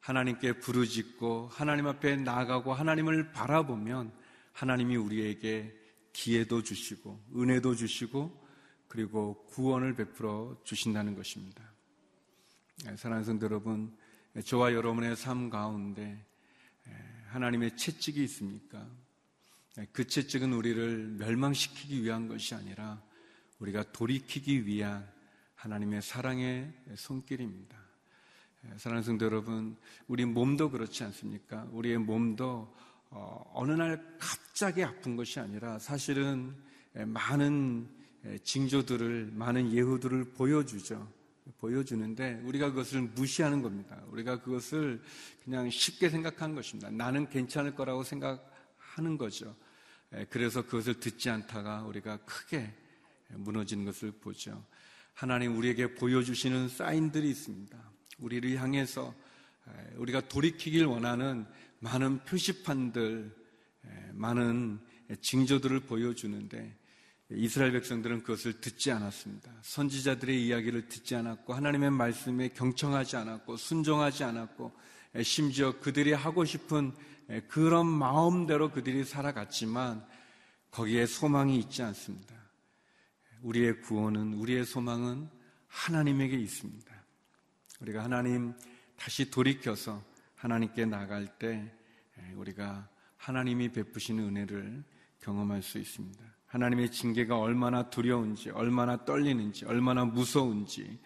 하나님께 0.00 0.54
부르짖고 0.54 1.48
하나님 1.52 1.86
앞에 1.86 2.16
나아가고 2.16 2.72
하나님을 2.72 3.32
바라보면 3.32 4.10
하나님이 4.52 4.96
우리에게 4.96 5.76
기회도 6.14 6.62
주시고 6.62 7.22
은혜도 7.36 7.74
주시고 7.74 8.42
그리고 8.88 9.44
구원을 9.48 9.94
베풀어 9.94 10.56
주신다는 10.64 11.14
것입니다. 11.16 11.62
사랑하는 12.96 13.24
성도 13.24 13.44
여러분, 13.44 13.94
저와 14.42 14.72
여러분의 14.72 15.14
삶 15.14 15.50
가운데 15.50 16.24
하나님의 17.26 17.76
채찍이 17.76 18.24
있습니까? 18.24 18.88
그 19.92 20.06
채찍은 20.06 20.52
우리를 20.52 21.16
멸망시키기 21.18 22.02
위한 22.02 22.28
것이 22.28 22.54
아니라 22.54 23.02
우리가 23.60 23.92
돌이키기 23.92 24.66
위한 24.66 25.08
하나님의 25.54 26.02
사랑의 26.02 26.72
손길입니다. 26.96 27.78
사랑하는 28.76 29.02
성도 29.02 29.26
여러분, 29.26 29.76
우리 30.06 30.24
몸도 30.24 30.70
그렇지 30.70 31.04
않습니까? 31.04 31.68
우리의 31.72 31.98
몸도 31.98 32.74
어, 33.10 33.64
느 33.66 33.76
날 33.76 34.16
갑자기 34.18 34.84
아픈 34.84 35.16
것이 35.16 35.40
아니라 35.40 35.78
사실은 35.78 36.54
많은 36.92 37.88
징조들을, 38.44 39.30
많은 39.32 39.72
예후들을 39.72 40.32
보여주죠. 40.32 41.10
보여주는데 41.58 42.40
우리가 42.44 42.70
그것을 42.70 43.02
무시하는 43.02 43.62
겁니다. 43.62 44.00
우리가 44.08 44.40
그것을 44.42 45.00
그냥 45.44 45.70
쉽게 45.70 46.10
생각한 46.10 46.54
것입니다. 46.54 46.90
나는 46.90 47.28
괜찮을 47.28 47.74
거라고 47.74 48.02
생각 48.02 48.49
하는 48.94 49.16
거죠. 49.18 49.56
그래서 50.28 50.62
그것을 50.62 51.00
듣지 51.00 51.30
않다가 51.30 51.82
우리가 51.82 52.18
크게 52.18 52.72
무너지는 53.30 53.84
것을 53.84 54.10
보죠. 54.10 54.64
하나님 55.14 55.56
우리에게 55.56 55.94
보여주시는 55.94 56.68
사인들이 56.68 57.30
있습니다. 57.30 57.78
우리를 58.18 58.60
향해서 58.60 59.14
우리가 59.96 60.28
돌이키길 60.28 60.86
원하는 60.86 61.46
많은 61.78 62.24
표시판들, 62.24 63.34
많은 64.12 64.80
징조들을 65.20 65.80
보여주는데 65.80 66.76
이스라엘 67.32 67.70
백성들은 67.72 68.22
그것을 68.22 68.60
듣지 68.60 68.90
않았습니다. 68.90 69.52
선지자들의 69.62 70.44
이야기를 70.46 70.88
듣지 70.88 71.14
않았고 71.14 71.54
하나님의 71.54 71.92
말씀에 71.92 72.48
경청하지 72.48 73.16
않았고 73.16 73.56
순종하지 73.56 74.24
않았고 74.24 74.72
심지어 75.22 75.78
그들이 75.78 76.12
하고 76.12 76.44
싶은 76.44 76.92
그런 77.48 77.86
마음대로 77.86 78.70
그들이 78.70 79.04
살아갔지만 79.04 80.04
거기에 80.70 81.06
소망이 81.06 81.58
있지 81.58 81.82
않습니다. 81.82 82.34
우리의 83.42 83.80
구원은 83.82 84.34
우리의 84.34 84.64
소망은 84.64 85.28
하나님에게 85.68 86.36
있습니다. 86.36 86.92
우리가 87.80 88.04
하나님 88.04 88.54
다시 88.96 89.30
돌이켜서 89.30 90.02
하나님께 90.34 90.86
나갈 90.86 91.26
때 91.38 91.72
우리가 92.34 92.88
하나님이 93.16 93.70
베푸시는 93.72 94.24
은혜를 94.24 94.84
경험할 95.20 95.62
수 95.62 95.78
있습니다. 95.78 96.24
하나님의 96.46 96.90
징계가 96.90 97.38
얼마나 97.38 97.88
두려운지, 97.90 98.50
얼마나 98.50 99.04
떨리는지, 99.04 99.66
얼마나 99.66 100.04
무서운지 100.04 100.98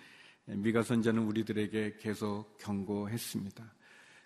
미가 0.46 0.82
선자는 0.82 1.22
우리들에게 1.22 1.96
계속 2.00 2.56
경고했습니다. 2.58 3.64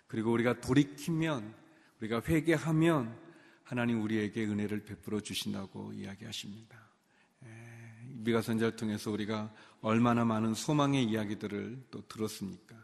그리고 0.07 0.31
우리가 0.31 0.61
돌이키면, 0.61 1.53
우리가 1.99 2.21
회개하면 2.25 3.17
하나님 3.63 4.01
우리에게 4.01 4.45
은혜를 4.45 4.83
베풀어 4.85 5.19
주신다고 5.19 5.93
이야기하십니다. 5.93 6.77
미가 8.19 8.41
선자를 8.41 8.75
통해서 8.75 9.11
우리가 9.11 9.53
얼마나 9.81 10.25
많은 10.25 10.53
소망의 10.53 11.05
이야기들을 11.05 11.87
또 11.91 12.07
들었습니까? 12.07 12.75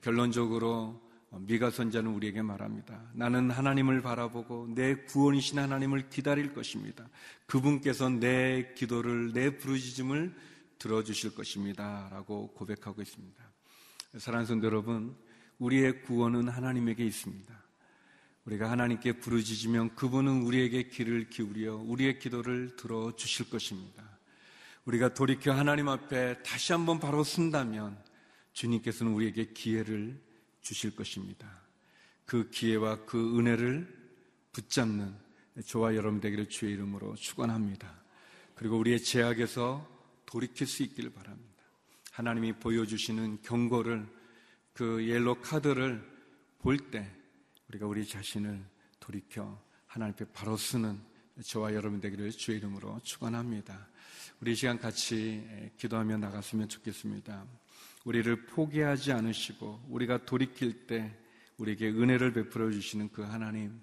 결론적으로 0.00 1.10
미가 1.30 1.70
선자는 1.70 2.12
우리에게 2.12 2.42
말합니다. 2.42 3.10
나는 3.14 3.50
하나님을 3.50 4.02
바라보고 4.02 4.68
내 4.74 4.94
구원이신 4.94 5.58
하나님을 5.58 6.10
기다릴 6.10 6.52
것입니다. 6.52 7.08
그분께서 7.46 8.10
내 8.10 8.74
기도를, 8.74 9.32
내 9.32 9.56
부르짖음을 9.56 10.34
들어주실 10.78 11.34
것입니다. 11.34 12.08
라고 12.10 12.48
고백하고 12.52 13.00
있습니다. 13.00 13.42
사랑하는 14.18 14.46
성도 14.46 14.66
여러분, 14.66 15.16
우리의 15.58 16.02
구원은 16.02 16.48
하나님에게 16.48 17.04
있습니다. 17.04 17.62
우리가 18.44 18.70
하나님께 18.70 19.12
부르짖으면 19.20 19.94
그분은 19.94 20.42
우리에게 20.42 20.88
귀를 20.88 21.28
기울여 21.30 21.76
우리의 21.76 22.18
기도를 22.18 22.74
들어 22.76 23.14
주실 23.14 23.48
것입니다. 23.48 24.02
우리가 24.84 25.14
돌이켜 25.14 25.52
하나님 25.52 25.88
앞에 25.88 26.42
다시 26.42 26.72
한번 26.72 26.98
바로 26.98 27.22
쓴다면 27.22 27.96
주님께서는 28.52 29.12
우리에게 29.12 29.52
기회를 29.52 30.20
주실 30.60 30.96
것입니다. 30.96 31.48
그 32.24 32.50
기회와 32.50 33.04
그 33.04 33.38
은혜를 33.38 33.86
붙잡는 34.52 35.14
저와 35.64 35.94
여러분 35.94 36.20
되기를 36.20 36.48
주의 36.48 36.72
이름으로 36.72 37.14
축원합니다. 37.14 38.02
그리고 38.56 38.76
우리의 38.78 39.02
제약에서 39.02 39.88
돌이킬 40.26 40.66
수 40.66 40.82
있기를 40.82 41.10
바랍니다. 41.12 41.62
하나님이 42.10 42.54
보여주시는 42.54 43.42
경고를 43.42 44.06
그 44.72 45.06
옐로 45.06 45.40
카드를 45.40 46.02
볼때 46.58 47.21
우리가 47.72 47.86
우리 47.86 48.06
자신을 48.06 48.62
돌이켜 49.00 49.58
하나님 49.86 50.12
앞에 50.12 50.26
바로 50.32 50.58
쓰는 50.58 51.00
저와 51.42 51.72
여러분 51.72 52.00
되기를 52.00 52.30
주의 52.30 52.58
이름으로 52.58 53.00
축원합니다. 53.02 53.88
우리 54.40 54.54
시간 54.54 54.78
같이 54.78 55.42
기도하며 55.78 56.18
나갔으면 56.18 56.68
좋겠습니다. 56.68 57.46
우리를 58.04 58.44
포기하지 58.46 59.12
않으시고 59.12 59.86
우리가 59.88 60.26
돌이킬 60.26 60.86
때 60.86 61.16
우리에게 61.56 61.88
은혜를 61.88 62.34
베풀어 62.34 62.70
주시는 62.70 63.10
그 63.10 63.22
하나님, 63.22 63.80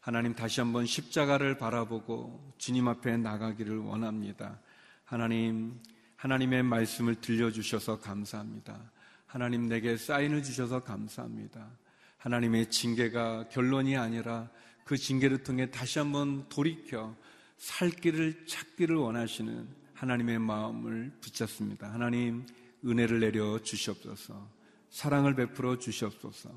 하나님 0.00 0.34
다시 0.34 0.60
한번 0.60 0.86
십자가를 0.86 1.58
바라보고 1.58 2.54
주님 2.58 2.86
앞에 2.86 3.16
나가기를 3.16 3.78
원합니다. 3.78 4.60
하나님, 5.04 5.80
하나님의 6.14 6.62
말씀을 6.62 7.16
들려 7.16 7.50
주셔서 7.50 7.98
감사합니다. 7.98 8.92
하나님 9.26 9.66
내게 9.66 9.96
사인을 9.96 10.44
주셔서 10.44 10.80
감사합니다. 10.80 11.81
하나님의 12.22 12.70
징계가 12.70 13.48
결론이 13.48 13.96
아니라 13.96 14.48
그 14.84 14.96
징계를 14.96 15.42
통해 15.42 15.70
다시 15.70 15.98
한번 15.98 16.48
돌이켜 16.48 17.16
살 17.56 17.90
길을 17.90 18.46
찾기를 18.46 18.94
원하시는 18.94 19.68
하나님의 19.94 20.38
마음을 20.38 21.12
붙잡습니다. 21.20 21.92
하나님 21.92 22.46
은혜를 22.84 23.20
내려 23.20 23.58
주시옵소서. 23.58 24.48
사랑을 24.90 25.34
베풀어 25.34 25.78
주시옵소서. 25.78 26.50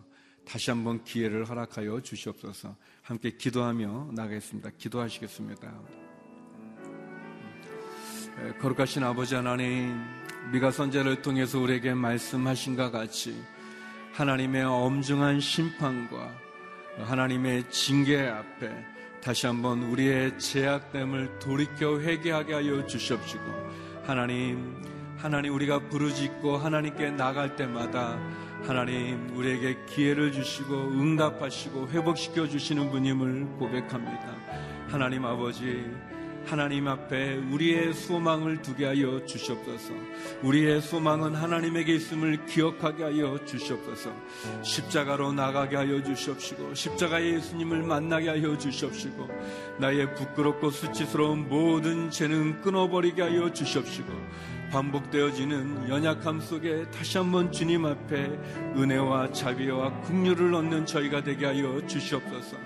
다시 0.45 0.69
한번 0.69 1.03
기회를 1.03 1.49
허락하여 1.49 1.99
주시옵소서. 2.01 2.75
함께 3.01 3.31
기도하며 3.31 4.11
나가겠습니다. 4.13 4.69
기도하시겠습니다. 4.77 5.81
거룩하신 8.59 9.03
아버지 9.03 9.33
하나님, 9.33 9.95
미가 10.51 10.69
선제를 10.69 11.23
통해서 11.23 11.59
우리에게 11.59 11.95
말씀하신과 11.95 12.91
같이 12.91 13.35
하나님의 14.15 14.63
엄중한 14.63 15.41
심판과 15.41 16.31
하나님의 16.99 17.69
징계 17.69 18.25
앞에 18.25 18.71
다시 19.21 19.45
한번 19.45 19.83
우리의 19.83 20.39
제약됨을 20.39 21.39
돌이켜 21.39 21.99
회개하게 21.99 22.53
하여 22.53 22.85
주시옵시고 22.85 23.43
하나님 24.05 24.81
하나님 25.17 25.53
우리가 25.55 25.89
부르짖고 25.89 26.55
하나님께 26.55 27.11
나갈 27.11 27.57
때마다 27.57 28.17
하나님 28.63 29.35
우리에게 29.35 29.79
기회를 29.85 30.31
주시고 30.31 30.73
응답하시고 30.73 31.89
회복시켜 31.89 32.47
주시는 32.47 32.91
분임을 32.91 33.57
고백합니다. 33.57 34.33
하나님 34.87 35.25
아버지 35.25 35.83
하나님 36.45 36.87
앞에 36.87 37.37
우리의 37.51 37.93
소망을 37.93 38.61
두게 38.61 38.85
하여 38.85 39.25
주시옵소서. 39.25 39.93
우리의 40.43 40.81
소망은 40.81 41.35
하나님에게 41.35 41.95
있음을 41.95 42.45
기억하게 42.45 43.03
하여 43.03 43.39
주시옵소서. 43.45 44.11
십자가로 44.61 45.33
나가게 45.33 45.75
하여 45.75 46.03
주시옵시고 46.03 46.73
십자가의 46.75 47.35
예수님을 47.35 47.83
만나게 47.83 48.29
하여 48.29 48.57
주시옵시고 48.57 49.27
나의 49.79 50.13
부끄럽고 50.15 50.69
수치스러운 50.69 51.49
모든 51.49 52.09
죄는 52.09 52.61
끊어버리게 52.61 53.21
하여 53.21 53.51
주시옵시고 53.51 54.13
반복되어지는 54.71 55.89
연약함 55.89 56.41
속에 56.41 56.89
다시 56.91 57.17
한번 57.17 57.51
주님 57.51 57.85
앞에 57.85 58.25
은혜와 58.75 59.31
자비와 59.31 60.01
국류를 60.01 60.53
얻는 60.53 60.85
저희가 60.85 61.23
되게 61.23 61.45
하여 61.45 61.85
주시옵소서. 61.87 62.57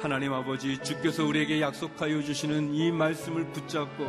하나님 0.00 0.32
아버지 0.32 0.78
주께서 0.78 1.24
우리에게 1.24 1.60
약속하여 1.60 2.22
주시는 2.22 2.74
이 2.74 2.90
말씀을 2.92 3.44
붙잡고 3.52 4.04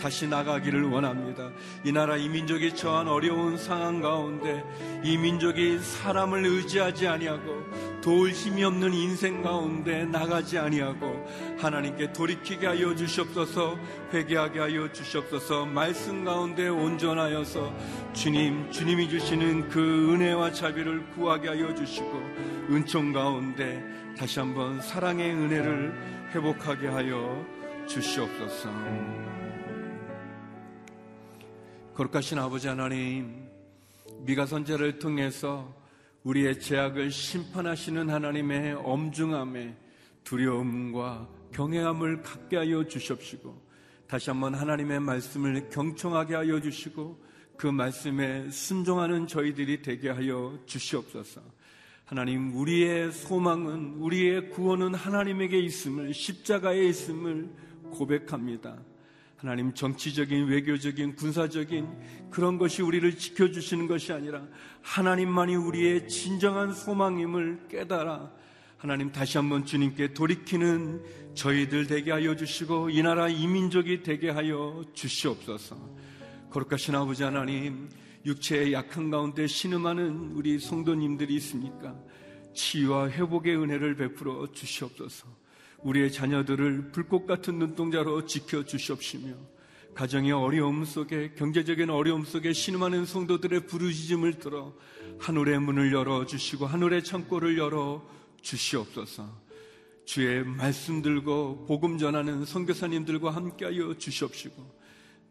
다시 0.00 0.26
나가기를 0.26 0.84
원합니다. 0.84 1.50
이 1.84 1.92
나라 1.92 2.16
이 2.16 2.28
민족이 2.28 2.74
처한 2.74 3.08
어려운 3.08 3.56
상황 3.56 4.00
가운데 4.00 4.64
이 5.04 5.16
민족이 5.16 5.78
사람을 5.78 6.44
의지하지 6.44 7.06
아니하고 7.06 7.64
도울 8.02 8.30
힘이 8.30 8.64
없는 8.64 8.94
인생 8.94 9.42
가운데 9.42 10.04
나가지 10.04 10.58
아니하고 10.58 11.26
하나님께 11.58 12.12
돌이키게 12.12 12.66
하여 12.66 12.94
주시옵소서 12.94 13.78
회개하게 14.12 14.60
하여 14.60 14.92
주시옵소서 14.92 15.66
말씀 15.66 16.24
가운데 16.24 16.68
온전하여서 16.68 17.74
주님 18.12 18.70
주님이 18.70 19.08
주시는 19.08 19.68
그 19.68 20.12
은혜와 20.12 20.52
자비를 20.52 21.10
구하게 21.10 21.48
하여 21.48 21.74
주시고 21.74 22.12
은총 22.70 23.12
가운데 23.12 23.82
다시 24.16 24.38
한번 24.38 24.80
사랑의 24.80 25.30
은혜를 25.30 26.30
회복하게 26.34 26.86
하여 26.86 27.44
주시옵소서. 27.86 28.70
거룩하신 31.94 32.38
아버지 32.38 32.66
하나님, 32.66 33.46
미가 34.20 34.46
선제를 34.46 34.98
통해서 34.98 35.74
우리의 36.22 36.60
죄악을 36.60 37.10
심판하시는 37.10 38.08
하나님의 38.08 38.72
엄중함에 38.76 39.76
두려움과 40.24 41.28
경외함을 41.52 42.22
갖게 42.22 42.56
하여 42.56 42.84
주십시고 42.86 43.66
다시 44.08 44.30
한번 44.30 44.54
하나님의 44.54 44.98
말씀을 45.00 45.68
경청하게 45.68 46.34
하여 46.36 46.58
주시고 46.58 47.22
그 47.58 47.66
말씀에 47.66 48.50
순종하는 48.50 49.26
저희들이 49.26 49.82
되게 49.82 50.08
하여 50.08 50.58
주시옵소서. 50.64 51.42
하나님, 52.06 52.54
우리의 52.54 53.10
소망은, 53.10 53.96
우리의 53.98 54.50
구원은 54.50 54.94
하나님에게 54.94 55.58
있음을, 55.58 56.14
십자가에 56.14 56.86
있음을 56.86 57.50
고백합니다. 57.90 58.78
하나님, 59.36 59.74
정치적인, 59.74 60.46
외교적인, 60.46 61.16
군사적인 61.16 62.30
그런 62.30 62.58
것이 62.58 62.82
우리를 62.82 63.18
지켜주시는 63.18 63.88
것이 63.88 64.12
아니라 64.12 64.46
하나님만이 64.82 65.56
우리의 65.56 66.08
진정한 66.08 66.72
소망임을 66.72 67.66
깨달아 67.68 68.30
하나님 68.78 69.10
다시 69.10 69.38
한번 69.38 69.64
주님께 69.64 70.14
돌이키는 70.14 71.02
저희들 71.34 71.88
되게 71.88 72.12
하여 72.12 72.36
주시고 72.36 72.90
이 72.90 73.02
나라 73.02 73.28
이민족이 73.28 74.04
되게 74.04 74.30
하여 74.30 74.84
주시옵소서. 74.94 75.76
거룩하신 76.50 76.94
아버지 76.94 77.24
하나님, 77.24 77.88
육체의 78.26 78.72
약한 78.72 79.08
가운데 79.08 79.46
신음하는 79.46 80.32
우리 80.34 80.58
성도님들이 80.58 81.36
있습니까? 81.36 81.96
치유와 82.54 83.10
회복의 83.10 83.56
은혜를 83.56 83.94
베풀어 83.94 84.50
주시옵소서. 84.52 85.28
우리의 85.78 86.10
자녀들을 86.10 86.90
불꽃 86.90 87.26
같은 87.26 87.60
눈동자로 87.60 88.26
지켜 88.26 88.64
주시옵시며 88.64 89.32
가정의 89.94 90.32
어려움 90.32 90.84
속에 90.84 91.34
경제적인 91.36 91.88
어려움 91.88 92.24
속에 92.24 92.52
신음하는 92.52 93.06
성도들의 93.06 93.66
부르짖음을 93.68 94.40
들어 94.40 94.74
하늘의 95.20 95.60
문을 95.60 95.92
열어 95.92 96.26
주시고 96.26 96.66
하늘의 96.66 97.04
창고를 97.04 97.56
열어 97.56 98.04
주시옵소서. 98.42 99.46
주의 100.04 100.44
말씀 100.44 101.00
들고 101.00 101.66
복음 101.66 101.96
전하는 101.96 102.44
선교사님들과 102.44 103.30
함께하여 103.30 103.96
주시옵시고 103.98 104.76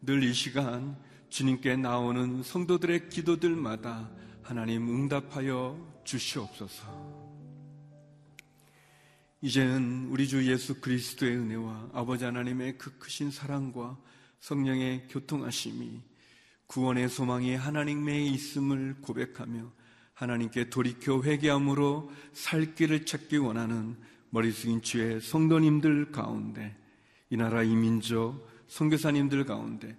늘 0.02 0.22
이 0.22 0.32
시간 0.32 0.96
주님께 1.36 1.76
나오는 1.76 2.42
성도들의 2.42 3.10
기도들마다 3.10 4.10
하나님 4.42 4.88
응답하여 4.88 6.00
주시옵소서. 6.02 6.82
이제는 9.42 10.06
우리 10.08 10.28
주 10.28 10.50
예수 10.50 10.80
그리스도의 10.80 11.36
은혜와 11.36 11.90
아버지 11.92 12.24
하나님의 12.24 12.78
그 12.78 12.96
크신 12.98 13.30
사랑과 13.30 13.98
성령의 14.40 15.08
교통하심이 15.10 16.00
구원의 16.68 17.10
소망이 17.10 17.54
하나님에 17.54 18.24
있음을 18.28 19.02
고백하며 19.02 19.70
하나님께 20.14 20.70
돌이켜 20.70 21.22
회개함으로 21.22 22.10
살 22.32 22.74
길을 22.74 23.04
찾기 23.04 23.36
원하는 23.36 23.98
머리 24.30 24.50
숙인 24.52 24.80
주의 24.80 25.20
성도님들 25.20 26.12
가운데 26.12 26.74
이 27.28 27.36
나라 27.36 27.62
이민족 27.62 28.48
선교사님들 28.68 29.44
가운데 29.44 29.98